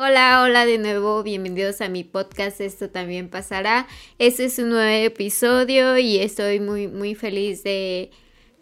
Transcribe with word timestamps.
Hola, 0.00 0.44
hola 0.44 0.64
de 0.64 0.78
nuevo, 0.78 1.24
bienvenidos 1.24 1.80
a 1.80 1.88
mi 1.88 2.04
podcast, 2.04 2.60
esto 2.60 2.88
también 2.88 3.28
pasará. 3.28 3.88
Este 4.20 4.44
es 4.44 4.60
un 4.60 4.68
nuevo 4.68 5.04
episodio 5.04 5.98
y 5.98 6.18
estoy 6.18 6.60
muy, 6.60 6.86
muy 6.86 7.16
feliz 7.16 7.64
de, 7.64 8.12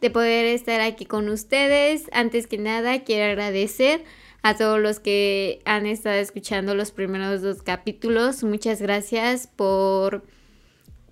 de 0.01 0.11
poder 0.11 0.47
estar 0.47 0.81
aquí 0.81 1.05
con 1.05 1.29
ustedes. 1.29 2.05
Antes 2.13 2.47
que 2.47 2.57
nada, 2.57 3.05
quiero 3.05 3.31
agradecer 3.31 4.03
a 4.41 4.57
todos 4.57 4.81
los 4.81 4.99
que 4.99 5.61
han 5.67 5.85
estado 5.85 6.17
escuchando 6.17 6.75
los 6.75 6.91
primeros 6.91 7.43
dos 7.43 7.61
capítulos. 7.61 8.43
Muchas 8.43 8.81
gracias 8.81 9.47
por 9.47 10.25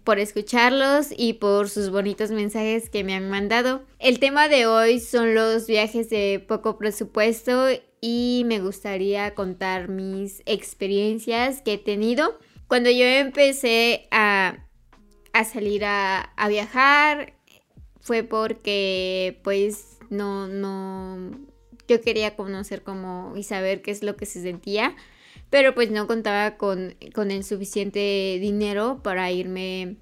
por 0.05 0.19
escucharlos 0.19 1.09
y 1.17 1.35
por 1.35 1.71
sus 1.71 1.91
bonitos 1.91 2.31
mensajes 2.31 2.91
que 2.91 3.05
me 3.05 3.15
han 3.15 3.31
mandado. 3.31 3.83
El 3.99 4.19
tema 4.19 4.49
de 4.49 4.67
hoy 4.67 5.01
son 5.01 5.35
los 5.35 5.67
viajes 5.67 6.11
de 6.11 6.45
poco 6.47 6.77
presupuesto 6.79 7.69
y 8.07 8.43
me 8.45 8.61
gustaría 8.61 9.35
contar 9.35 9.89
mis 9.89 10.43
experiencias 10.45 11.63
que 11.63 11.73
he 11.73 11.79
tenido. 11.79 12.39
Cuando 12.69 12.91
yo 12.91 13.07
empecé 13.07 14.09
a, 14.11 14.59
salir 15.51 15.87
a, 15.87 16.21
a 16.37 16.49
viajar 16.49 17.33
fue 18.03 18.23
porque 18.23 19.41
pues 19.43 19.97
no, 20.11 20.49
no, 20.49 21.31
yo 21.89 22.03
quería 22.03 22.37
conocer 22.37 22.83
como 22.83 23.33
y 23.37 23.43
saber 23.43 23.81
qué 23.81 23.93
es 23.93 24.03
lo 24.03 24.17
que 24.17 24.27
se 24.27 24.43
sentía, 24.43 24.95
pero 25.49 25.75
pues 25.75 25.91
no 25.91 26.07
contaba 26.07 26.59
con, 26.59 26.97
con 27.15 27.31
el 27.31 27.43
suficiente 27.43 28.37
dinero 28.39 29.01
para 29.03 29.31
irme 29.31 29.97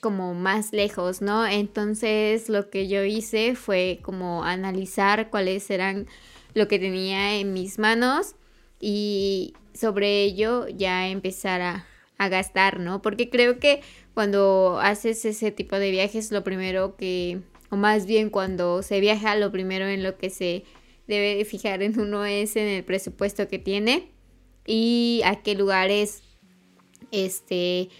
como 0.00 0.34
más 0.34 0.72
lejos, 0.72 1.22
¿no? 1.22 1.46
Entonces 1.46 2.48
lo 2.48 2.68
que 2.68 2.88
yo 2.88 3.04
hice 3.04 3.54
fue 3.54 4.00
como 4.02 4.42
analizar 4.42 5.30
cuáles 5.30 5.70
eran 5.70 6.08
lo 6.56 6.68
que 6.68 6.78
tenía 6.78 7.38
en 7.38 7.52
mis 7.52 7.78
manos 7.78 8.34
y 8.80 9.52
sobre 9.74 10.22
ello 10.22 10.66
ya 10.68 11.06
empezar 11.08 11.60
a, 11.60 11.86
gastar, 12.30 12.80
¿no? 12.80 13.02
Porque 13.02 13.28
creo 13.28 13.58
que 13.58 13.82
cuando 14.14 14.78
haces 14.80 15.26
ese 15.26 15.50
tipo 15.50 15.78
de 15.78 15.90
viajes, 15.90 16.32
lo 16.32 16.42
primero 16.42 16.96
que, 16.96 17.42
o 17.68 17.76
más 17.76 18.06
bien 18.06 18.30
cuando 18.30 18.82
se 18.82 19.00
viaja, 19.00 19.36
lo 19.36 19.52
primero 19.52 19.84
en 19.86 20.02
lo 20.02 20.16
que 20.16 20.30
se 20.30 20.64
debe 21.06 21.44
fijar 21.44 21.82
en 21.82 22.00
uno 22.00 22.24
es 22.24 22.56
en 22.56 22.68
el 22.68 22.84
presupuesto 22.84 23.48
que 23.48 23.58
tiene 23.58 24.08
y 24.66 25.20
a 25.26 25.42
qué 25.42 25.54
lugares 25.54 26.22
este 27.10 27.90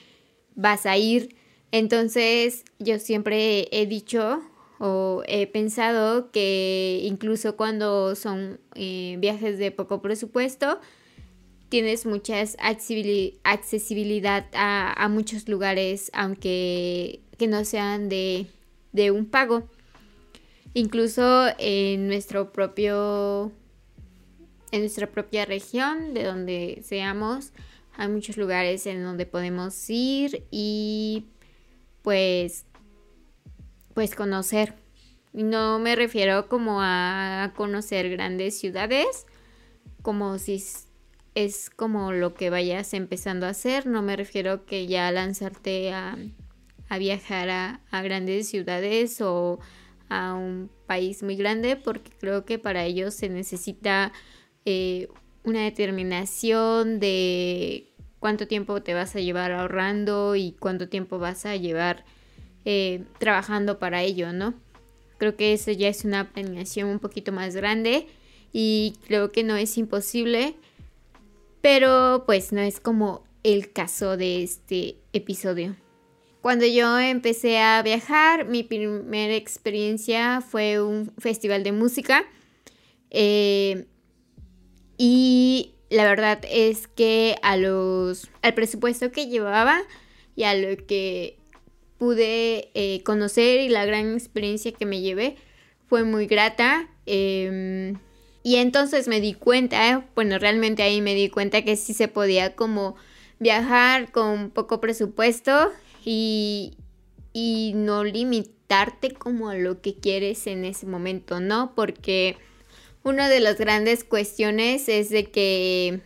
vas 0.54 0.86
a 0.86 0.96
ir. 0.96 1.36
Entonces 1.72 2.64
yo 2.78 2.98
siempre 2.98 3.68
he 3.70 3.84
dicho 3.84 4.40
o 4.78 5.22
he 5.26 5.46
pensado 5.46 6.30
que 6.30 7.00
incluso 7.04 7.56
cuando 7.56 8.14
son 8.14 8.60
eh, 8.74 9.16
viajes 9.18 9.58
de 9.58 9.70
poco 9.70 10.02
presupuesto, 10.02 10.80
tienes 11.68 12.06
mucha 12.06 12.40
accesibilidad 12.40 14.46
a, 14.52 15.08
muchos 15.08 15.48
lugares, 15.48 16.10
aunque 16.14 17.20
que 17.38 17.48
no 17.48 17.64
sean 17.64 18.08
de, 18.08 18.46
de 18.92 19.10
un 19.10 19.26
pago. 19.26 19.68
Incluso 20.74 21.46
en 21.58 22.06
nuestro 22.06 22.52
propio 22.52 23.50
en 24.72 24.80
nuestra 24.80 25.06
propia 25.06 25.44
región, 25.44 26.12
de 26.12 26.24
donde 26.24 26.82
seamos, 26.84 27.52
hay 27.96 28.08
muchos 28.08 28.36
lugares 28.36 28.86
en 28.86 29.02
donde 29.02 29.26
podemos 29.26 29.88
ir 29.88 30.44
y 30.50 31.24
pues 32.02 32.65
pues 33.96 34.14
conocer. 34.14 34.74
No 35.32 35.78
me 35.78 35.96
refiero 35.96 36.50
como 36.50 36.82
a 36.82 37.54
conocer 37.56 38.10
grandes 38.10 38.60
ciudades, 38.60 39.24
como 40.02 40.36
si 40.36 40.62
es 41.34 41.70
como 41.70 42.12
lo 42.12 42.34
que 42.34 42.50
vayas 42.50 42.92
empezando 42.92 43.46
a 43.46 43.50
hacer. 43.50 43.86
No 43.86 44.02
me 44.02 44.14
refiero 44.14 44.66
que 44.66 44.86
ya 44.86 45.10
lanzarte 45.12 45.94
a, 45.94 46.18
viajar 46.98 47.48
a, 47.48 48.02
grandes 48.02 48.50
ciudades 48.50 49.22
o 49.22 49.60
a 50.10 50.34
un 50.34 50.68
país 50.86 51.22
muy 51.22 51.36
grande, 51.36 51.76
porque 51.76 52.10
creo 52.20 52.44
que 52.44 52.58
para 52.58 52.84
ello 52.84 53.10
se 53.10 53.30
necesita 53.30 54.12
eh, 54.66 55.08
una 55.42 55.62
determinación 55.62 57.00
de 57.00 57.94
cuánto 58.18 58.46
tiempo 58.46 58.82
te 58.82 58.92
vas 58.92 59.16
a 59.16 59.20
llevar 59.20 59.52
ahorrando 59.52 60.36
y 60.36 60.52
cuánto 60.52 60.90
tiempo 60.90 61.18
vas 61.18 61.46
a 61.46 61.56
llevar 61.56 62.04
eh, 62.66 63.04
trabajando 63.18 63.78
para 63.78 64.02
ello, 64.02 64.32
¿no? 64.32 64.52
Creo 65.18 65.36
que 65.36 65.52
eso 65.52 65.70
ya 65.70 65.88
es 65.88 66.04
una 66.04 66.32
planeación 66.32 66.88
un 66.88 66.98
poquito 66.98 67.30
más 67.30 67.54
grande 67.54 68.08
y 68.52 68.94
creo 69.06 69.30
que 69.30 69.44
no 69.44 69.54
es 69.54 69.78
imposible, 69.78 70.56
pero 71.60 72.24
pues 72.26 72.52
no 72.52 72.60
es 72.60 72.80
como 72.80 73.24
el 73.44 73.72
caso 73.72 74.16
de 74.16 74.42
este 74.42 74.96
episodio. 75.12 75.76
Cuando 76.42 76.66
yo 76.66 76.98
empecé 76.98 77.60
a 77.60 77.80
viajar, 77.82 78.46
mi 78.46 78.64
primera 78.64 79.34
experiencia 79.34 80.40
fue 80.40 80.82
un 80.82 81.12
festival 81.18 81.62
de 81.62 81.70
música. 81.70 82.24
Eh, 83.10 83.86
y 84.98 85.72
la 85.88 86.04
verdad 86.04 86.40
es 86.50 86.88
que 86.88 87.36
a 87.42 87.56
los, 87.56 88.28
al 88.42 88.54
presupuesto 88.54 89.12
que 89.12 89.28
llevaba 89.28 89.78
y 90.34 90.42
a 90.42 90.54
lo 90.54 90.76
que 90.86 91.38
pude 91.98 92.70
eh, 92.74 93.02
conocer 93.04 93.60
y 93.60 93.68
la 93.68 93.84
gran 93.84 94.14
experiencia 94.14 94.72
que 94.72 94.86
me 94.86 95.00
llevé 95.00 95.36
fue 95.88 96.04
muy 96.04 96.26
grata. 96.26 96.88
Em, 97.06 97.98
y 98.42 98.56
entonces 98.56 99.08
me 99.08 99.20
di 99.20 99.34
cuenta, 99.34 100.08
bueno, 100.14 100.38
realmente 100.38 100.82
ahí 100.82 101.00
me 101.00 101.14
di 101.14 101.28
cuenta 101.28 101.62
que 101.62 101.76
sí 101.76 101.94
se 101.94 102.08
podía 102.08 102.54
como 102.54 102.96
viajar 103.38 104.12
con 104.12 104.50
poco 104.50 104.80
presupuesto 104.80 105.72
y, 106.04 106.76
y 107.32 107.72
no 107.74 108.04
limitarte 108.04 109.12
como 109.12 109.48
a 109.48 109.56
lo 109.56 109.80
que 109.80 109.94
quieres 109.94 110.46
en 110.46 110.64
ese 110.64 110.86
momento, 110.86 111.40
¿no? 111.40 111.74
Porque 111.74 112.36
una 113.02 113.28
de 113.28 113.40
las 113.40 113.58
grandes 113.58 114.04
cuestiones 114.04 114.88
es 114.88 115.10
de 115.10 115.26
que 115.26 116.00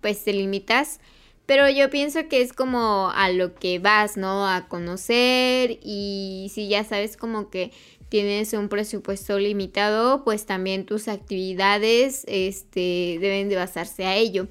pues 0.00 0.22
te 0.24 0.32
limitas 0.32 1.00
pero 1.48 1.70
yo 1.70 1.88
pienso 1.88 2.28
que 2.28 2.42
es 2.42 2.52
como 2.52 3.10
a 3.14 3.30
lo 3.30 3.54
que 3.54 3.78
vas, 3.78 4.18
¿no? 4.18 4.46
A 4.46 4.68
conocer 4.68 5.78
y 5.82 6.50
si 6.52 6.68
ya 6.68 6.84
sabes 6.84 7.16
como 7.16 7.48
que 7.48 7.70
tienes 8.10 8.52
un 8.52 8.68
presupuesto 8.68 9.38
limitado, 9.38 10.24
pues 10.24 10.44
también 10.44 10.84
tus 10.84 11.08
actividades 11.08 12.26
este, 12.28 13.16
deben 13.18 13.48
de 13.48 13.56
basarse 13.56 14.04
a 14.04 14.14
ello. 14.14 14.48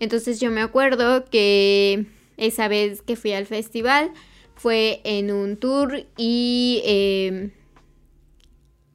Entonces 0.00 0.40
yo 0.40 0.50
me 0.50 0.62
acuerdo 0.62 1.26
que 1.26 2.06
esa 2.38 2.66
vez 2.66 3.02
que 3.02 3.16
fui 3.16 3.32
al 3.34 3.44
festival 3.44 4.10
fue 4.54 5.02
en 5.04 5.30
un 5.30 5.58
tour 5.58 6.06
y, 6.16 6.80
em, 6.86 7.50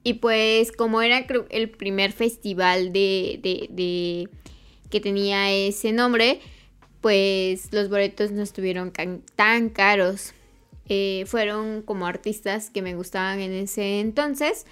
y 0.04 0.14
pues 0.14 0.72
como 0.72 1.04
era 1.04 1.24
el 1.52 1.70
primer 1.70 2.14
festival 2.14 2.92
de, 2.92 3.40
de 3.70 4.28
que 4.90 5.00
tenía 5.00 5.52
ese 5.52 5.92
nombre, 5.92 6.40
pues 7.04 7.74
los 7.74 7.90
boletos 7.90 8.32
no 8.32 8.42
estuvieron 8.42 8.94
tan 9.36 9.70
caros. 9.70 10.34
Eh, 10.88 11.26
fueron 11.28 11.82
como 11.82 12.08
artistas 12.08 12.70
que 12.70 12.82
me 12.82 12.96
gustaban 12.96 13.42
en 13.42 13.52
ese 13.52 14.00
entonces. 14.00 14.66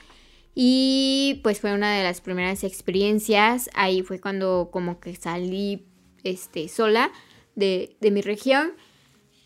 Y 0.55 1.41
pues 1.43 1.59
fue 1.59 1.73
una 1.73 1.93
de 1.93 2.03
las 2.03 2.21
primeras 2.21 2.63
experiencias. 2.63 3.69
Ahí 3.73 4.01
fue 4.01 4.21
cuando 4.21 4.69
como 4.71 5.01
que 5.01 5.13
salí 5.17 5.85
este, 6.23 6.69
sola 6.69 7.11
de, 7.55 7.97
mi 7.99 8.21
región. 8.21 8.75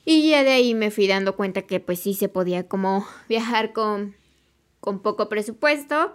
Y 0.05 0.29
ya 0.29 0.43
de 0.43 0.51
ahí 0.51 0.75
me 0.75 0.91
fui 0.91 1.07
dando 1.07 1.35
cuenta 1.35 1.63
que 1.63 1.79
pues 1.79 1.99
sí 1.99 2.13
se 2.13 2.29
podía 2.29 2.67
como 2.67 3.03
viajar 3.27 3.73
con, 3.73 4.15
con 4.79 4.99
poco 4.99 5.27
presupuesto. 5.27 6.13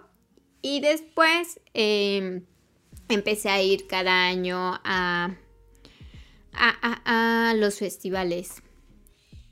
Y 0.61 0.79
después 0.79 1.59
em, 1.73 2.45
empecé 3.09 3.49
a 3.49 3.61
ir 3.61 3.87
cada 3.87 4.27
año 4.27 4.79
a 4.85 5.35
a, 6.53 7.53
los 7.55 7.79
festivales. 7.79 8.61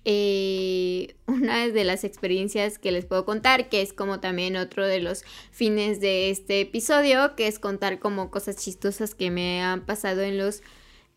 Eh, 0.05 1.15
una 1.27 1.67
de 1.67 1.83
las 1.83 2.03
experiencias 2.03 2.79
que 2.79 2.91
les 2.91 3.05
puedo 3.05 3.25
contar, 3.25 3.69
que 3.69 3.81
es 3.81 3.93
como 3.93 4.19
también 4.19 4.55
otro 4.55 4.87
de 4.87 4.99
los 4.99 5.23
fines 5.51 5.99
de 5.99 6.29
este 6.29 6.61
episodio, 6.61 7.35
que 7.35 7.47
es 7.47 7.59
contar 7.59 7.99
como 7.99 8.31
cosas 8.31 8.55
chistosas 8.57 9.15
que 9.15 9.31
me 9.31 9.61
han 9.61 9.85
pasado 9.85 10.21
en 10.21 10.37
los, 10.37 10.61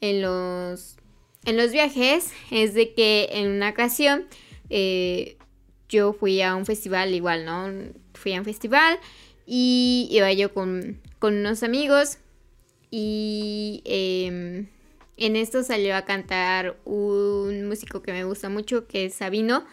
en 0.01 0.23
los, 0.23 0.97
en 1.45 1.57
los 1.57 1.73
viajes, 1.73 2.33
es 2.51 2.75
de 2.75 2.93
que 2.95 3.29
en 3.33 3.51
una 3.51 3.71
ocasión 3.71 4.27
eh, 4.71 5.37
yo 5.89 6.13
fui 6.13 6.43
a 6.43 6.57
un 6.57 6.67
festival 6.67 7.15
igual, 7.15 7.45
¿no? 7.45 7.71
Fui 8.15 8.35
a 8.35 8.39
un 8.39 8.45
festival 8.45 8.99
y 9.47 10.09
iba 10.11 10.33
yo 10.33 10.53
con, 10.53 11.01
con 11.19 11.35
unos 11.35 11.63
amigos 11.63 12.19
y... 12.91 13.83
Em, 13.85 14.67
en 15.27 15.37
esto 15.37 15.63
salió 15.63 15.97
a 15.97 16.03
cantar 16.05 16.77
un 16.85 17.69
músico 17.69 18.03
que 18.03 18.13
me 18.13 18.25
gusta 18.25 18.49
mucho, 18.49 18.87
que 18.87 19.07
es 19.07 19.15
Sabino. 19.15 19.65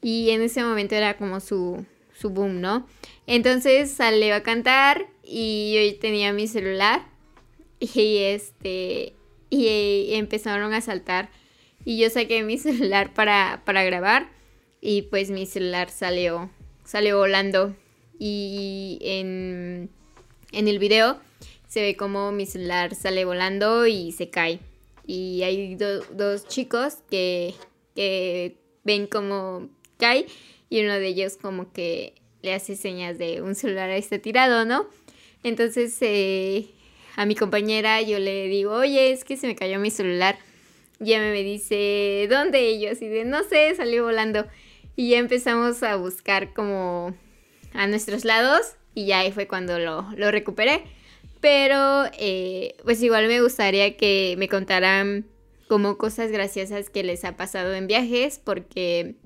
Y 0.00 0.30
en 0.30 0.42
ese 0.42 0.62
momento 0.62 0.94
era 0.94 1.16
como 1.16 1.40
su, 1.40 1.84
su 2.12 2.30
boom, 2.30 2.60
¿no? 2.60 2.86
Entonces 3.26 3.90
salió 3.90 4.34
a 4.34 4.42
cantar 4.42 5.08
y 5.24 5.92
yo 5.92 5.98
tenía 6.00 6.32
mi 6.32 6.46
celular. 6.46 7.06
y 7.80 8.18
este 8.18 9.14
y 9.50 10.14
empezaron 10.14 10.74
a 10.74 10.80
saltar 10.80 11.30
y 11.84 11.98
yo 11.98 12.10
saqué 12.10 12.42
mi 12.42 12.58
celular 12.58 13.14
para, 13.14 13.62
para 13.64 13.84
grabar 13.84 14.28
y 14.80 15.02
pues 15.02 15.30
mi 15.30 15.46
celular 15.46 15.90
salió 15.90 16.50
salió 16.84 17.18
volando 17.18 17.74
y 18.18 18.98
en, 19.02 19.90
en 20.52 20.68
el 20.68 20.78
video 20.78 21.18
se 21.66 21.82
ve 21.82 21.96
como 21.96 22.32
mi 22.32 22.46
celular 22.46 22.94
sale 22.94 23.24
volando 23.24 23.86
y 23.86 24.12
se 24.12 24.30
cae 24.30 24.60
y 25.08 25.42
hay 25.42 25.74
dos 25.74 26.46
chicos 26.48 26.98
que, 27.10 27.54
que 27.96 28.58
ven 28.84 29.06
como 29.06 29.70
cae 29.96 30.26
y 30.68 30.84
uno 30.84 30.92
de 30.92 31.06
ellos 31.08 31.38
como 31.40 31.72
que 31.72 32.12
le 32.42 32.52
hace 32.52 32.76
señas 32.76 33.16
de 33.16 33.40
un 33.40 33.54
celular 33.54 33.88
está 33.88 34.18
tirado, 34.18 34.66
¿no? 34.66 34.86
Entonces 35.42 35.96
eh, 36.02 36.66
a 37.16 37.24
mi 37.24 37.34
compañera 37.34 38.02
yo 38.02 38.18
le 38.18 38.48
digo, 38.48 38.74
oye, 38.74 39.10
es 39.10 39.24
que 39.24 39.38
se 39.38 39.46
me 39.46 39.56
cayó 39.56 39.78
mi 39.78 39.90
celular. 39.90 40.38
Y 41.00 41.14
ella 41.14 41.20
me 41.20 41.42
dice, 41.42 42.26
¿dónde? 42.28 42.70
Y 42.72 42.80
yo 42.80 42.94
de, 42.94 43.24
no 43.24 43.42
sé, 43.44 43.74
salió 43.76 44.04
volando. 44.04 44.46
Y 44.94 45.10
ya 45.10 45.18
empezamos 45.18 45.82
a 45.82 45.96
buscar 45.96 46.52
como 46.52 47.16
a 47.72 47.86
nuestros 47.86 48.26
lados 48.26 48.74
y 48.94 49.06
ya 49.06 49.20
ahí 49.20 49.32
fue 49.32 49.48
cuando 49.48 49.78
lo, 49.78 50.02
lo 50.16 50.30
recuperé. 50.30 50.82
Pero 51.40 52.04
eh, 52.18 52.76
pues 52.84 53.02
igual 53.02 53.28
me 53.28 53.40
gustaría 53.40 53.96
que 53.96 54.34
me 54.38 54.48
contaran 54.48 55.26
como 55.68 55.98
cosas 55.98 56.30
graciosas 56.32 56.90
que 56.90 57.04
les 57.04 57.24
ha 57.24 57.36
pasado 57.36 57.74
en 57.74 57.86
viajes, 57.86 58.40
porque 58.42 59.16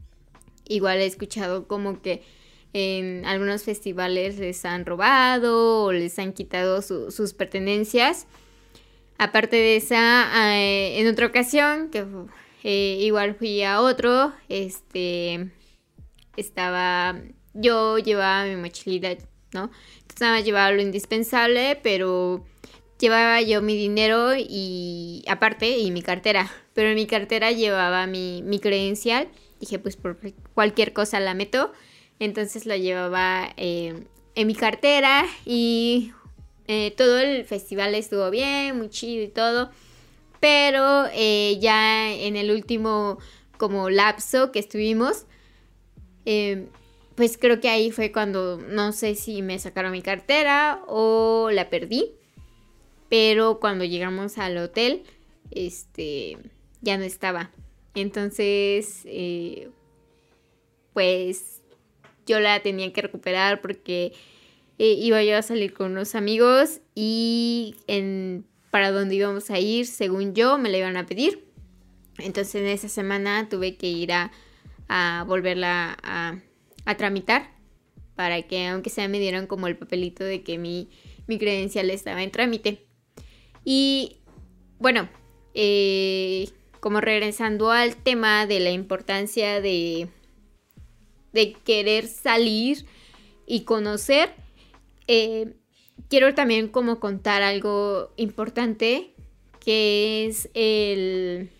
igual 0.68 0.98
he 0.98 1.06
escuchado 1.06 1.66
como 1.68 2.02
que 2.02 2.22
en 2.74 3.24
algunos 3.26 3.64
festivales 3.64 4.38
les 4.38 4.64
han 4.64 4.86
robado 4.86 5.84
o 5.84 5.92
les 5.92 6.18
han 6.18 6.32
quitado 6.32 6.82
sus 6.82 7.32
pertenencias. 7.34 8.26
Aparte 9.18 9.56
de 9.56 9.76
esa, 9.76 10.56
eh, 10.56 11.00
en 11.00 11.06
otra 11.06 11.26
ocasión, 11.26 11.90
que 11.90 12.04
eh, 12.64 12.98
igual 13.00 13.34
fui 13.34 13.62
a 13.62 13.80
otro, 13.80 14.32
este, 14.48 15.50
estaba, 16.36 17.20
yo 17.54 17.98
llevaba 17.98 18.46
mi 18.46 18.56
mochilita, 18.56 19.16
¿no? 19.52 19.70
nada 20.20 20.36
más 20.36 20.44
llevaba 20.44 20.70
lo 20.72 20.82
indispensable, 20.82 21.78
pero 21.82 22.44
llevaba 22.98 23.40
yo 23.40 23.62
mi 23.62 23.76
dinero 23.76 24.34
y 24.36 25.24
aparte 25.28 25.78
y 25.78 25.90
mi 25.90 26.02
cartera. 26.02 26.50
Pero 26.74 26.88
en 26.90 26.94
mi 26.94 27.06
cartera 27.06 27.50
llevaba 27.50 28.06
mi, 28.06 28.58
credencial. 28.62 29.28
Dije, 29.60 29.78
pues 29.78 29.96
por 29.96 30.18
cualquier 30.54 30.92
cosa 30.92 31.20
la 31.20 31.34
meto. 31.34 31.72
Entonces 32.18 32.66
la 32.66 32.76
llevaba 32.76 33.52
eh, 33.56 34.04
en 34.34 34.46
mi 34.46 34.54
cartera 34.54 35.26
y 35.44 36.12
eh, 36.68 36.94
todo 36.96 37.18
el 37.18 37.44
festival 37.44 37.94
estuvo 37.94 38.30
bien, 38.30 38.78
muy 38.78 38.88
chido 38.88 39.24
y 39.24 39.28
todo. 39.28 39.70
Pero 40.40 41.06
eh, 41.12 41.58
ya 41.60 42.12
en 42.12 42.36
el 42.36 42.50
último 42.50 43.18
como 43.58 43.90
lapso 43.90 44.50
que 44.50 44.58
estuvimos, 44.58 45.26
pues 47.14 47.38
creo 47.38 47.60
que 47.60 47.68
ahí 47.68 47.90
fue 47.90 48.12
cuando 48.12 48.58
no 48.58 48.92
sé 48.92 49.14
si 49.14 49.42
me 49.42 49.58
sacaron 49.58 49.92
mi 49.92 50.02
cartera 50.02 50.82
o 50.86 51.50
la 51.52 51.68
perdí. 51.70 52.12
Pero 53.08 53.60
cuando 53.60 53.84
llegamos 53.84 54.38
al 54.38 54.56
hotel, 54.56 55.02
este, 55.50 56.38
ya 56.80 56.96
no 56.96 57.04
estaba. 57.04 57.50
Entonces, 57.94 59.02
eh, 59.04 59.68
pues 60.94 61.60
yo 62.26 62.40
la 62.40 62.60
tenía 62.60 62.92
que 62.92 63.02
recuperar 63.02 63.60
porque 63.60 64.12
eh, 64.78 64.94
iba 64.98 65.22
yo 65.22 65.36
a 65.36 65.42
salir 65.42 65.74
con 65.74 65.92
unos 65.92 66.14
amigos 66.14 66.80
y 66.94 67.76
en, 67.86 68.46
para 68.70 68.90
donde 68.90 69.16
íbamos 69.16 69.50
a 69.50 69.58
ir, 69.58 69.86
según 69.86 70.34
yo, 70.34 70.56
me 70.56 70.70
la 70.70 70.78
iban 70.78 70.96
a 70.96 71.06
pedir. 71.06 71.44
Entonces 72.18 72.54
en 72.56 72.66
esa 72.66 72.88
semana 72.88 73.48
tuve 73.48 73.76
que 73.76 73.88
ir 73.88 74.12
a, 74.12 74.32
a 74.88 75.24
volverla 75.26 75.98
a 76.02 76.38
a 76.84 76.96
tramitar 76.96 77.52
para 78.14 78.42
que 78.42 78.66
aunque 78.66 78.90
sea 78.90 79.08
me 79.08 79.18
dieran 79.18 79.46
como 79.46 79.66
el 79.66 79.76
papelito 79.76 80.24
de 80.24 80.42
que 80.42 80.58
mi, 80.58 80.88
credencial 81.26 81.90
estaba 81.90 82.22
en 82.22 82.30
trámite. 82.30 82.86
Y 83.64 84.18
bueno, 84.78 85.08
eh, 85.54 86.50
como 86.80 87.00
regresando 87.00 87.70
al 87.70 87.96
tema 87.96 88.46
de 88.46 88.60
la 88.60 88.70
importancia 88.70 89.60
de, 89.60 90.08
de 91.32 91.52
querer 91.54 92.06
salir 92.06 92.84
y 93.46 93.62
conocer, 93.62 94.34
eh, 95.06 95.54
quiero 96.08 96.34
también 96.34 96.68
como 96.68 97.00
contar 97.00 97.42
algo 97.42 98.12
importante 98.16 99.14
que 99.58 100.26
es 100.26 100.50
el, 100.54 101.50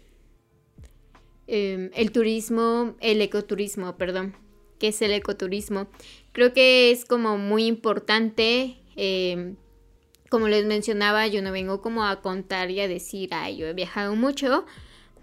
em, 1.46 1.90
el 1.94 2.12
turismo, 2.12 2.94
el 3.00 3.22
ecoturismo, 3.22 3.96
perdón 3.96 4.41
que 4.82 4.88
es 4.88 5.00
el 5.00 5.12
ecoturismo. 5.12 5.86
Creo 6.32 6.52
que 6.52 6.90
es 6.90 7.04
como 7.04 7.38
muy 7.38 7.66
importante. 7.66 8.78
Em, 8.96 9.54
como 10.28 10.48
les 10.48 10.64
mencionaba, 10.64 11.28
yo 11.28 11.40
no 11.40 11.52
vengo 11.52 11.80
como 11.80 12.04
a 12.04 12.20
contar 12.20 12.68
y 12.72 12.80
a 12.80 12.88
decir, 12.88 13.28
ay, 13.32 13.58
yo 13.58 13.68
he 13.68 13.74
viajado 13.74 14.16
mucho, 14.16 14.66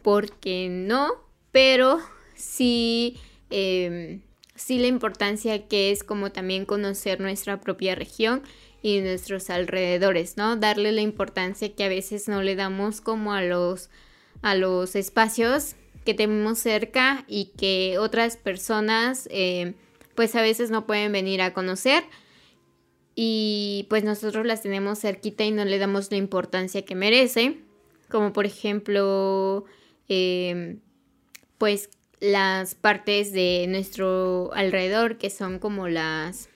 porque 0.01 0.69
no, 0.69 1.09
pero 1.51 1.99
sí, 2.35 3.17
em, 3.49 4.21
sí 4.55 4.79
la 4.79 4.87
importancia 4.87 5.67
que 5.67 5.91
es 5.91 6.05
como 6.05 6.31
también 6.31 6.63
conocer 6.63 7.19
nuestra 7.19 7.59
propia 7.59 7.95
región 7.95 8.43
y 8.81 9.01
nuestros 9.01 9.49
alrededores, 9.49 10.37
¿no? 10.37 10.55
Darle 10.55 10.93
la 10.93 11.01
importancia 11.01 11.75
que 11.75 11.83
a 11.83 11.89
veces 11.89 12.29
no 12.29 12.41
le 12.43 12.55
damos 12.55 13.01
como 13.01 13.33
a 13.33 13.41
los, 13.41 13.89
a 14.41 14.55
los 14.55 14.95
espacios 14.95 15.75
que 16.09 16.15
tenemos 16.15 16.57
cerca 16.57 17.23
y 17.27 17.51
que 17.55 17.99
otras 17.99 18.35
personas 18.35 19.29
eh, 19.31 19.75
pues 20.15 20.35
a 20.35 20.41
veces 20.41 20.71
no 20.71 20.87
pueden 20.87 21.11
venir 21.11 21.39
a 21.39 21.53
conocer. 21.53 22.03
Y 23.13 23.85
pues 23.91 24.03
nosotros 24.03 24.47
las 24.47 24.63
tenemos 24.63 25.01
cerquita 25.01 25.43
y 25.43 25.51
no 25.51 25.65
le 25.65 25.77
damos 25.77 26.09
la 26.09 26.17
importancia 26.17 26.83
que 26.83 26.95
merece. 26.95 27.59
Como 28.09 28.33
por 28.33 28.47
ejemplo 28.47 29.65
em, 30.07 30.79
pues 31.59 31.91
las 32.21 32.73
partes 32.73 33.31
de 33.31 33.67
nuestro 33.69 34.49
alrededor 34.55 35.19
que 35.19 35.29
son 35.29 35.59
como 35.59 35.89
las 35.89 36.49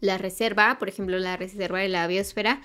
la 0.00 0.18
reserva 0.18 0.78
por 0.80 0.88
ejemplo 0.88 1.16
la 1.20 1.36
reserva 1.36 1.78
de 1.78 1.88
la 1.88 2.08
biosfera 2.08 2.60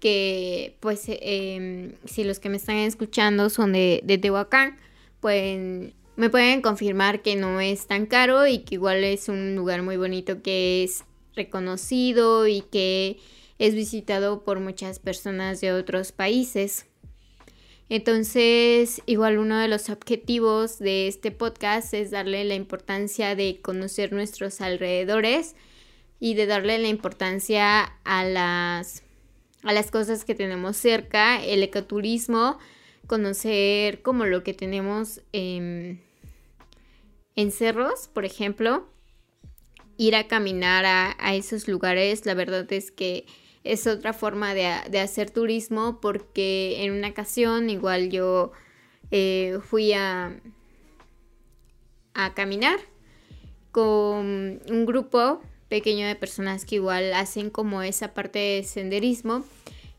que 0.00 0.76
pues 0.80 1.04
em, 1.06 1.94
si 2.04 2.24
los 2.24 2.40
que 2.40 2.50
me 2.50 2.58
están 2.58 2.76
escuchando 2.76 3.48
son 3.48 3.72
de, 3.72 4.02
de 4.04 4.18
Tehuacán 4.18 4.76
me 5.24 6.30
pueden 6.30 6.62
confirmar 6.62 7.22
que 7.22 7.36
no 7.36 7.60
es 7.60 7.86
tan 7.86 8.06
caro 8.06 8.46
y 8.46 8.60
que 8.60 8.76
igual 8.76 9.02
es 9.04 9.28
un 9.28 9.56
lugar 9.56 9.82
muy 9.82 9.96
bonito 9.96 10.42
que 10.42 10.84
es 10.84 11.04
reconocido 11.34 12.46
y 12.46 12.60
que 12.62 13.18
es 13.58 13.74
visitado 13.74 14.44
por 14.44 14.60
muchas 14.60 14.98
personas 14.98 15.60
de 15.60 15.72
otros 15.72 16.12
países. 16.12 16.86
Entonces, 17.88 19.02
igual 19.06 19.38
uno 19.38 19.58
de 19.58 19.68
los 19.68 19.90
objetivos 19.90 20.78
de 20.78 21.06
este 21.06 21.30
podcast 21.30 21.92
es 21.94 22.10
darle 22.10 22.44
la 22.44 22.54
importancia 22.54 23.34
de 23.34 23.60
conocer 23.60 24.12
nuestros 24.12 24.60
alrededores 24.60 25.54
y 26.18 26.34
de 26.34 26.46
darle 26.46 26.78
la 26.78 26.88
importancia 26.88 27.82
a 28.04 28.24
las, 28.24 29.02
a 29.62 29.72
las 29.72 29.90
cosas 29.90 30.24
que 30.24 30.34
tenemos 30.34 30.76
cerca, 30.76 31.44
el 31.44 31.62
ecoturismo 31.62 32.58
conocer 33.06 34.02
como 34.02 34.24
lo 34.26 34.42
que 34.42 34.54
tenemos 34.54 35.20
en 35.32 36.00
cerros, 37.50 38.08
por 38.12 38.24
ejemplo, 38.24 38.86
ir 39.96 40.16
a 40.16 40.26
caminar 40.26 40.84
a, 40.86 41.34
esos 41.34 41.68
lugares, 41.68 42.26
la 42.26 42.34
verdad 42.34 42.70
es 42.72 42.90
que 42.90 43.26
es 43.62 43.86
otra 43.86 44.12
forma 44.12 44.54
de, 44.54 44.66
hacer 44.98 45.30
turismo 45.30 46.00
porque 46.00 46.84
en 46.84 46.92
una 46.92 47.08
ocasión 47.08 47.70
igual 47.70 48.10
yo 48.10 48.52
eh, 49.10 49.58
fui 49.62 49.92
a, 49.92 50.38
a 52.14 52.34
caminar 52.34 52.78
con 53.70 54.60
un 54.68 54.86
grupo 54.86 55.40
pequeño 55.68 56.06
de 56.06 56.14
personas 56.14 56.64
que 56.64 56.76
igual 56.76 57.12
hacen 57.14 57.50
como 57.50 57.82
esa 57.82 58.14
parte 58.14 58.38
de 58.38 58.62
senderismo 58.64 59.44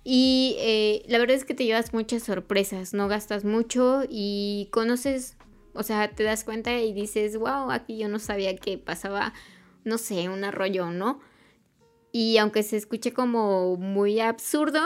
y 0.08 0.56
eh, 0.60 1.04
la 1.08 1.18
verdad 1.18 1.36
es 1.36 1.46
que 1.46 1.56
te 1.56 1.66
llevas 1.66 1.92
muchas 1.92 2.22
sorpresas, 2.22 2.94
no 2.94 3.08
gastas 3.08 3.44
mucho 3.44 4.04
y 4.08 4.70
conoces, 4.72 5.36
o 5.74 5.82
sea, 5.82 6.12
te 6.12 6.22
das 6.22 6.44
cuenta 6.44 6.80
y 6.80 6.94
dices, 6.94 7.36
wow, 7.38 7.72
aquí 7.72 7.98
yo 7.98 8.08
no 8.08 8.20
sabía 8.20 8.56
que 8.56 8.78
pasaba, 8.78 9.34
no 9.84 9.98
sé, 9.98 10.30
un 10.30 10.44
arroyo, 10.44 10.92
¿no? 10.92 11.20
Y 12.12 12.38
aunque 12.38 12.62
se 12.62 12.78
escuche 12.78 13.14
como 13.14 13.78
muy 13.78 14.20
absurdo, 14.20 14.80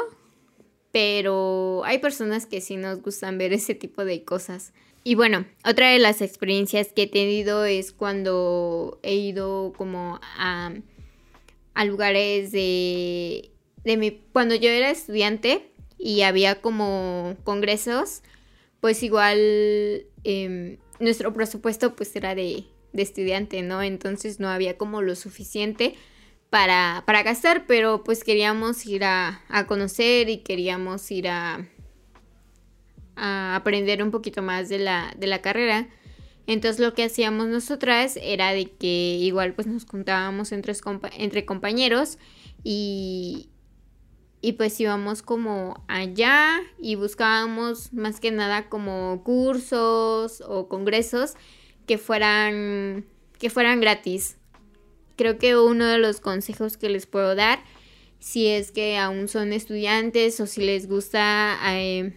pero 0.94 1.82
hay 1.84 1.98
personas 1.98 2.46
que 2.46 2.62
sí 2.62 2.78
nos 2.78 3.02
gustan 3.02 3.38
ver 3.38 3.52
ese 3.52 3.76
tipo 3.76 4.06
de 4.06 4.24
cosas. 4.24 4.72
Y 5.04 5.16
bueno, 5.16 5.46
otra 5.66 5.90
de 5.90 6.00
las 6.00 6.22
experiencias 6.22 6.94
que 6.94 7.04
he 7.04 7.08
tenido 7.08 7.66
es 7.66 7.92
cuando 7.92 9.02
he 9.04 9.16
ido 9.16 9.74
como 9.76 10.22
a, 10.22 10.72
a 11.74 11.86
lugares 11.86 12.54
de 12.54 13.52
de 13.84 13.98
mi, 13.98 14.12
cuando 14.34 14.56
yo 14.56 14.70
era 14.70 14.90
estudiante 14.90 15.72
y 15.98 16.22
había 16.22 16.62
como 16.62 17.36
congresos, 17.44 18.22
pues 18.80 19.04
igual 19.04 19.38
em, 20.24 20.78
nuestro 21.00 21.34
presupuesto 21.34 21.96
pues 21.96 22.16
era 22.16 22.36
de, 22.36 22.66
de, 22.94 23.02
estudiante, 23.02 23.62
¿no? 23.62 23.82
Entonces 23.82 24.40
no 24.40 24.50
había 24.50 24.78
como 24.78 25.02
lo 25.02 25.16
suficiente 25.16 25.96
para, 26.50 27.04
para 27.06 27.24
gastar, 27.24 27.66
pero 27.68 28.04
pues 28.04 28.24
queríamos 28.24 28.86
ir 28.86 29.04
a, 29.04 29.42
a 29.50 29.68
conocer 29.68 30.30
y 30.30 30.38
queríamos 30.38 31.10
ir 31.12 31.28
a, 31.28 31.68
a 33.16 33.56
aprender 33.56 34.02
un 34.02 34.12
poquito 34.12 34.42
más 34.42 34.70
de 34.70 34.80
la, 34.80 35.14
de 35.18 35.28
la 35.28 35.42
carrera. 35.42 35.90
Entonces 36.48 36.80
lo 36.80 36.96
que 36.96 37.04
hacíamos 37.04 37.48
nosotras 37.48 38.18
era 38.22 38.52
de 38.54 38.72
que 38.72 39.18
igual 39.22 39.54
pues 39.54 39.68
nos 39.68 39.86
juntábamos 39.86 40.52
entre, 40.52 40.74
entre 41.18 41.46
compañeros 41.46 42.18
y, 42.64 43.50
y 44.42 44.54
pues 44.54 44.80
íbamos 44.80 45.22
como 45.22 45.84
allá 45.88 46.60
y 46.78 46.96
buscábamos 46.96 47.94
más 47.94 48.20
que 48.20 48.32
nada 48.32 48.70
como 48.70 49.22
cursos 49.24 50.42
o 50.48 50.68
congresos 50.68 51.34
que 51.86 51.98
fueran 51.98 53.06
que 53.38 53.50
fueran 53.50 53.82
gratis. 53.82 54.38
Creo 55.16 55.38
que 55.38 55.58
uno 55.58 55.86
de 55.86 55.98
los 55.98 56.22
consejos 56.22 56.78
que 56.78 56.90
les 56.90 57.06
puedo 57.06 57.36
dar 57.36 57.60
si 58.20 58.48
es 58.48 58.72
que 58.72 58.98
aún 58.98 59.28
son 59.28 59.54
estudiantes 59.54 60.40
o 60.40 60.46
si 60.46 60.62
les 60.62 60.88
gusta 60.88 61.58
eh, 61.74 62.14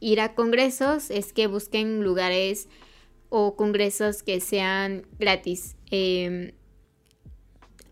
ir 0.00 0.20
a 0.20 0.34
congresos 0.34 1.10
es 1.10 1.32
que 1.32 1.46
busquen 1.48 2.02
lugares 2.02 2.68
o 3.28 3.56
congresos 3.56 4.22
que 4.22 4.40
sean 4.40 5.06
gratis. 5.18 5.76
Em, 5.90 6.52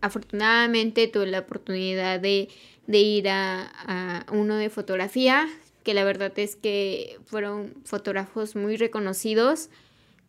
afortunadamente 0.01 1.07
tuve 1.07 1.27
la 1.27 1.39
oportunidad 1.39 2.19
de, 2.19 2.49
ir 2.87 3.27
a, 3.29 4.25
uno 4.31 4.55
de 4.55 4.69
fotografía, 4.69 5.47
que 5.83 5.93
la 5.93 6.03
verdad 6.03 6.31
es 6.37 6.55
que 6.55 7.17
fueron 7.25 7.73
fotógrafos 7.83 8.55
muy 8.55 8.77
reconocidos, 8.77 9.69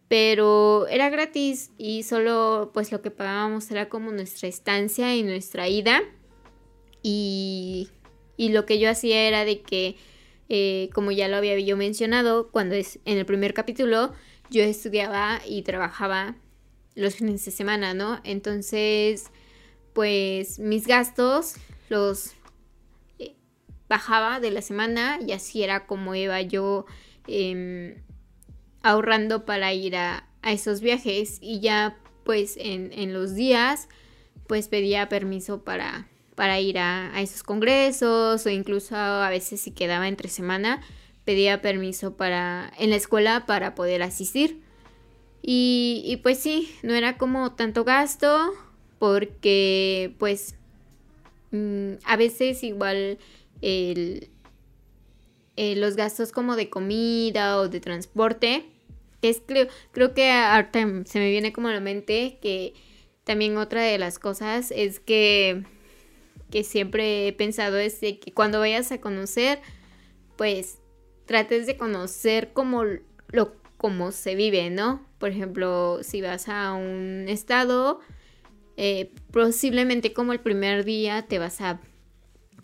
pero 0.08 0.86
era 0.88 1.10
gratis 1.10 1.70
y 1.78 2.04
solo 2.04 2.70
pues 2.72 2.92
lo 2.92 3.02
que 3.02 3.10
pagábamos 3.10 3.70
era 3.70 3.88
como 3.88 4.12
nuestra 4.12 4.48
estancia 4.48 5.14
y 5.16 5.22
nuestra 5.22 5.68
ida. 5.68 6.02
Y, 7.02 7.88
y 8.36 8.50
lo 8.50 8.66
que 8.66 8.78
yo 8.78 8.90
hacía 8.90 9.26
era 9.28 9.44
de 9.44 9.62
que, 9.62 9.96
eh, 10.48 10.90
como 10.92 11.10
ya 11.10 11.28
lo 11.28 11.36
había 11.36 11.58
yo 11.58 11.76
mencionado 11.76 12.50
cuando 12.50 12.74
es 12.74 12.98
en 13.04 13.18
el 13.18 13.26
primer 13.26 13.54
capítulo, 13.54 14.12
yo 14.50 14.62
estudiaba 14.62 15.40
y 15.46 15.62
trabajaba 15.62 16.36
los 16.94 17.16
fines 17.16 17.44
de 17.44 17.50
semana, 17.50 17.94
¿no? 17.94 18.20
Entonces, 18.24 19.30
pues 19.92 20.58
mis 20.58 20.86
gastos 20.86 21.56
los 21.88 22.34
bajaba 23.88 24.40
de 24.40 24.50
la 24.50 24.62
semana 24.62 25.18
y 25.24 25.32
así 25.32 25.62
era 25.62 25.86
como 25.86 26.14
iba 26.14 26.40
yo 26.42 26.86
em, 27.26 27.94
ahorrando 28.82 29.44
para 29.44 29.72
ir 29.72 29.96
a, 29.96 30.28
esos 30.42 30.80
viajes 30.80 31.38
y 31.40 31.58
ya 31.58 31.98
pues 32.22 32.56
en, 32.56 33.12
los 33.12 33.34
días 33.34 33.88
pues 34.46 34.68
pedía 34.68 35.08
permiso 35.08 35.64
para, 35.64 36.06
para 36.36 36.60
ir 36.60 36.78
a, 36.78 37.12
a, 37.12 37.20
esos 37.20 37.42
congresos 37.42 38.46
o 38.46 38.48
incluso 38.48 38.94
a 38.94 39.28
veces 39.28 39.60
si 39.60 39.72
quedaba 39.72 40.06
entre 40.06 40.28
semana 40.28 40.82
pedía 41.26 41.60
permiso 41.60 42.16
para 42.16 42.72
en 42.78 42.90
la 42.90 42.96
escuela 42.96 43.44
para 43.44 43.74
poder 43.74 44.02
asistir. 44.02 44.62
Y, 45.42 46.18
pues 46.22 46.38
sí, 46.38 46.74
no 46.82 46.94
era 46.94 47.18
como 47.18 47.52
tanto 47.52 47.84
gasto 47.84 48.52
porque 48.98 50.14
pues 50.18 50.56
mm, 51.52 51.94
a 52.04 52.16
veces 52.16 52.64
igual 52.64 53.18
el, 53.62 54.30
eh, 55.56 55.76
los 55.76 55.96
gastos 55.96 56.32
como 56.32 56.56
de 56.56 56.70
comida 56.70 57.58
o 57.58 57.68
de 57.68 57.80
transporte, 57.80 58.66
es 59.22 59.42
creo, 59.44 59.68
creo 59.92 60.14
que 60.14 60.30
ahorita 60.30 61.04
se 61.04 61.18
me 61.18 61.30
viene 61.30 61.52
como 61.52 61.68
a 61.68 61.72
la 61.72 61.80
mente 61.80 62.38
que 62.40 62.74
también 63.24 63.56
otra 63.56 63.82
de 63.82 63.98
las 63.98 64.18
cosas 64.18 64.72
es 64.74 65.00
que, 65.00 65.64
que 66.50 66.62
siempre 66.62 67.28
he 67.28 67.32
pensado 67.32 67.76
es 67.78 67.98
que 67.98 68.32
cuando 68.34 68.60
vayas 68.60 68.92
a 68.92 69.00
conocer, 69.00 69.60
pues 70.36 70.78
trates 71.24 71.66
de 71.66 71.76
conocer 71.76 72.52
cómo 72.52 72.84
lo 73.28 73.54
cómo 73.76 74.12
se 74.12 74.34
vive, 74.34 74.70
¿no? 74.70 75.04
Por 75.18 75.30
ejemplo, 75.30 75.98
si 76.02 76.22
vas 76.22 76.48
a 76.48 76.72
un 76.72 77.26
estado, 77.28 78.00
eh, 78.76 79.12
posiblemente 79.32 80.12
como 80.12 80.32
el 80.32 80.40
primer 80.40 80.84
día 80.84 81.26
te 81.28 81.38
vas 81.38 81.60
a 81.60 81.80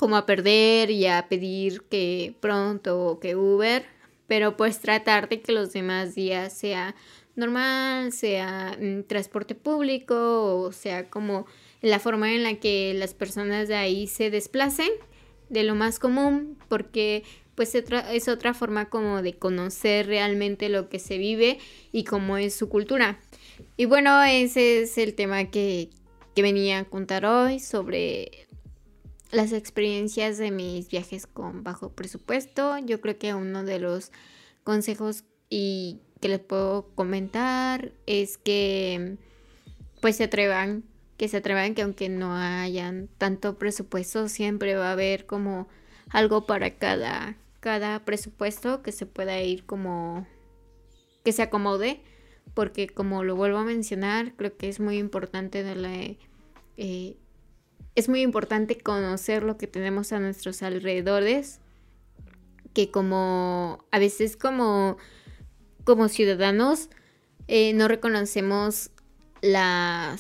como 0.02 0.16
a 0.16 0.26
perder 0.26 0.90
y 0.90 1.06
a 1.06 1.28
pedir 1.28 1.82
que 1.82 2.34
pronto 2.40 3.06
o 3.06 3.20
que 3.20 3.36
Uber, 3.36 3.84
pero 4.26 4.56
pues 4.56 4.80
tratar 4.80 5.28
de 5.28 5.40
que 5.40 5.52
los 5.52 5.72
demás 5.72 6.16
días 6.16 6.52
sea 6.52 6.96
normal, 7.36 8.10
sea 8.10 8.76
transporte 9.06 9.54
público 9.54 10.56
o 10.56 10.72
sea 10.72 11.08
como 11.08 11.46
la 11.82 12.00
forma 12.00 12.32
en 12.34 12.42
la 12.42 12.54
que 12.56 12.94
las 12.94 13.14
personas 13.14 13.68
de 13.68 13.76
ahí 13.76 14.08
se 14.08 14.28
desplacen 14.30 14.90
de 15.50 15.62
lo 15.62 15.76
más 15.76 16.00
común, 16.00 16.58
porque 16.66 17.22
pues 17.54 17.72
es 17.76 18.26
otra 18.26 18.54
forma 18.54 18.90
como 18.90 19.22
de 19.22 19.34
conocer 19.34 20.08
realmente 20.08 20.68
lo 20.68 20.88
que 20.88 20.98
se 20.98 21.16
vive 21.16 21.58
y 21.92 22.02
cómo 22.02 22.38
es 22.38 22.56
su 22.56 22.68
cultura. 22.68 23.20
Y 23.76 23.84
bueno, 23.84 24.20
ese 24.24 24.82
es 24.82 24.98
el 24.98 25.14
tema 25.14 25.44
que, 25.44 25.90
venía 26.34 26.80
a 26.80 26.84
contar 26.86 27.24
hoy 27.24 27.60
sobre 27.60 28.48
las 29.32 29.52
experiencias 29.52 30.38
de 30.38 30.50
mis 30.50 30.88
viajes 30.88 31.26
con 31.26 31.64
bajo 31.64 31.90
presupuesto. 31.90 32.78
Yo 32.78 33.00
creo 33.00 33.18
que 33.18 33.34
uno 33.34 33.64
de 33.64 33.80
los 33.80 34.12
consejos 34.62 35.24
y 35.50 36.00
que 36.20 36.28
les 36.28 36.38
puedo 36.38 36.86
comentar 36.94 37.92
es 38.06 38.38
que 38.38 39.16
pues 40.00 40.16
se 40.16 40.24
atrevan, 40.24 40.84
que 41.16 41.28
se 41.28 41.38
atrevan 41.38 41.74
que 41.74 41.82
aunque 41.82 42.08
no 42.08 42.36
hayan 42.36 43.08
tanto 43.18 43.58
presupuesto, 43.58 44.28
siempre 44.28 44.76
va 44.76 44.90
a 44.90 44.92
haber 44.92 45.26
como 45.26 45.66
algo 46.10 46.46
para 46.46 46.76
cada 46.76 47.36
cada 47.60 48.04
presupuesto 48.04 48.82
que 48.82 48.90
se 48.90 49.06
pueda 49.06 49.40
ir 49.40 49.64
como 49.64 50.26
que 51.24 51.32
se 51.32 51.42
acomode 51.42 52.00
porque 52.54 52.88
como 52.88 53.22
lo 53.22 53.36
vuelvo 53.36 53.58
a 53.58 53.64
mencionar 53.64 54.34
creo 54.34 54.56
que 54.56 54.68
es 54.68 54.80
muy 54.80 54.98
importante 54.98 55.62
darle 55.62 56.18
eh, 56.76 57.16
es 57.94 58.08
muy 58.08 58.22
importante 58.22 58.78
conocer 58.78 59.42
lo 59.42 59.58
que 59.58 59.66
tenemos 59.66 60.12
a 60.12 60.20
nuestros 60.20 60.62
alrededores 60.62 61.60
que 62.74 62.90
como 62.90 63.84
a 63.90 63.98
veces 63.98 64.36
como 64.36 64.96
como 65.84 66.08
ciudadanos 66.08 66.88
eh, 67.48 67.72
no 67.74 67.88
reconocemos 67.88 68.90
la 69.42 70.16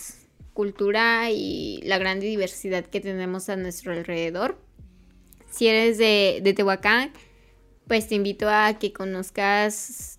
cultura 0.52 1.30
y 1.30 1.80
la 1.84 1.98
gran 1.98 2.20
diversidad 2.20 2.84
que 2.84 3.00
tenemos 3.00 3.48
a 3.48 3.56
nuestro 3.56 3.92
alrededor 3.92 4.58
si 5.50 5.68
eres 5.68 5.98
de, 5.98 6.40
de 6.42 6.52
Tehuacán 6.52 7.12
pues 7.86 8.08
te 8.08 8.14
invito 8.14 8.48
a 8.48 8.78
que 8.78 8.92
conozcas 8.92 10.18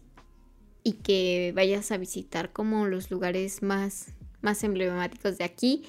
y 0.84 0.94
que 0.94 1.54
vayas 1.56 1.92
a 1.92 1.98
visitar 1.98 2.52
como 2.52 2.88
los 2.88 3.10
lugares 3.10 3.64
más, 3.64 4.08
más 4.42 4.64
emblemáticos 4.64 5.38
de 5.38 5.46
aquí. 5.46 5.84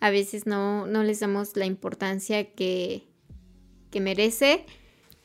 A 0.00 0.10
veces 0.10 0.46
no, 0.46 0.86
no 0.86 1.02
les 1.02 1.20
damos 1.20 1.56
la 1.56 1.66
importancia 1.66 2.52
que, 2.52 3.04
que 3.90 4.00
merece. 4.00 4.66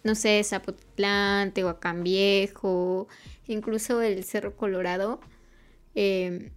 No 0.03 0.15
sé, 0.15 0.43
Zapotlán, 0.43 1.53
Tehuacán 1.53 2.03
Viejo, 2.03 3.07
incluso 3.47 4.01
el 4.01 4.23
Cerro 4.23 4.55
Colorado. 4.55 5.19
Em, 5.93 6.51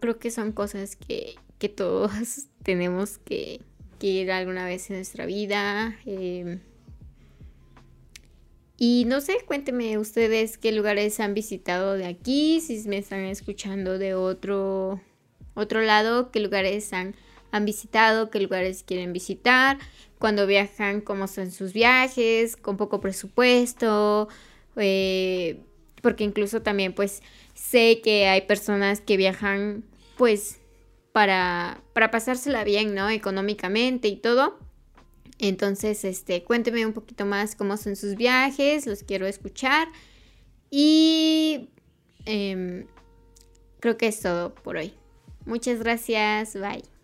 creo 0.00 0.18
que 0.18 0.30
son 0.30 0.52
cosas 0.52 0.96
que, 0.96 1.34
que 1.58 1.68
todos 1.68 2.10
tenemos 2.62 3.18
que, 3.18 3.60
que, 3.98 4.06
ir 4.06 4.30
alguna 4.30 4.64
vez 4.64 4.88
en 4.90 4.96
nuestra 4.96 5.26
vida. 5.26 5.98
Em, 6.06 6.60
y 8.78 9.04
no 9.06 9.20
sé, 9.20 9.38
cuéntenme 9.46 9.96
ustedes 9.98 10.58
qué 10.58 10.72
lugares 10.72 11.18
han 11.20 11.34
visitado 11.34 11.94
de 11.94 12.06
aquí, 12.06 12.60
si 12.60 12.86
me 12.88 12.98
están 12.98 13.20
escuchando 13.20 13.98
de 13.98 14.14
otro, 14.14 15.00
otro 15.54 15.80
lado, 15.80 16.30
qué 16.30 16.40
lugares 16.40 16.92
han, 16.92 17.14
han 17.56 17.64
visitado, 17.64 18.30
qué 18.30 18.40
lugares 18.40 18.82
quieren 18.82 19.12
visitar, 19.12 19.78
cuando 20.18 20.46
viajan, 20.46 21.00
cómo 21.00 21.26
son 21.26 21.50
sus 21.50 21.72
viajes, 21.72 22.56
con 22.56 22.76
poco 22.76 23.00
presupuesto, 23.00 24.28
eh, 24.76 25.60
porque 26.02 26.24
incluso 26.24 26.62
también 26.62 26.94
pues 26.94 27.22
sé 27.54 28.00
que 28.02 28.28
hay 28.28 28.42
personas 28.42 29.00
que 29.00 29.16
viajan 29.16 29.84
pues 30.16 30.58
para, 31.12 31.82
para 31.92 32.10
pasársela 32.10 32.64
bien, 32.64 32.94
¿no? 32.94 33.08
Económicamente 33.10 34.08
y 34.08 34.16
todo. 34.16 34.58
Entonces, 35.38 36.04
este, 36.04 36.44
cuénteme 36.44 36.86
un 36.86 36.92
poquito 36.92 37.26
más 37.26 37.54
cómo 37.56 37.76
son 37.76 37.96
sus 37.96 38.16
viajes, 38.16 38.86
los 38.86 39.02
quiero 39.02 39.26
escuchar. 39.26 39.88
Y 40.70 41.70
em, 42.24 42.86
creo 43.80 43.96
que 43.96 44.08
es 44.08 44.20
todo 44.20 44.54
por 44.54 44.76
hoy. 44.76 44.94
Muchas 45.44 45.80
gracias, 45.80 46.54
bye. 46.54 46.95